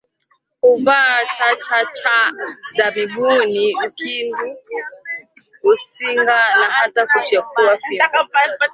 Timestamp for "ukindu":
3.87-4.55